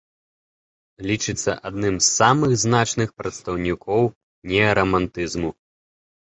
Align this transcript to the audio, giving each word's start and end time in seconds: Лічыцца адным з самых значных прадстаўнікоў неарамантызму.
Лічыцца 1.09 1.51
адным 1.71 1.95
з 1.99 2.07
самых 2.19 2.51
значных 2.63 3.09
прадстаўнікоў 3.21 4.11
неарамантызму. 4.55 5.57